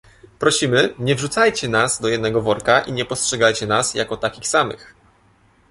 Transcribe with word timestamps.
"Prosimy, 0.39 0.93
nie 0.99 1.15
wrzucajcie 1.15 1.69
nas 1.69 2.01
do 2.01 2.07
jednego 2.07 2.41
worka 2.41 2.79
i 2.81 2.91
nie 2.93 3.05
postrzegajcie 3.05 3.67
nas 3.67 3.93
jako 3.93 4.17
takich 4.17 4.47
samych 4.47 4.95